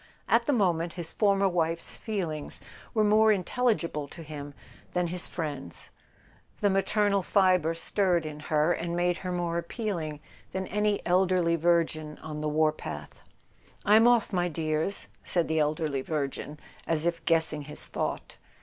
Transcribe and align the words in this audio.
At 0.27 0.47
the 0.47 0.51
moment 0.51 0.93
his 0.93 1.11
former 1.13 1.47
wife's 1.47 1.95
feelings 1.95 2.59
were 2.95 3.03
more 3.03 3.31
intelligible 3.31 4.07
to 4.07 4.23
him 4.23 4.55
than 4.93 5.05
his 5.05 5.27
friend's: 5.27 5.91
the 6.59 6.71
maternal 6.71 7.21
fibre 7.21 7.75
stirred 7.75 8.25
in 8.25 8.39
her, 8.39 8.73
and 8.73 8.95
made 8.95 9.17
her 9.17 9.31
more 9.31 9.59
appealing 9.59 10.19
than 10.53 10.65
any 10.65 11.05
elderly 11.05 11.55
virgin 11.55 12.17
on 12.23 12.41
the 12.41 12.49
war 12.49 12.71
path. 12.71 13.21
"I'm 13.85 14.07
off, 14.07 14.33
my 14.33 14.47
dears," 14.47 15.05
said 15.23 15.47
the 15.47 15.59
elderly 15.59 16.01
virgin, 16.01 16.57
as 16.87 17.05
if 17.05 17.23
guessing 17.25 17.65
his 17.65 17.85
thought. 17.85 18.37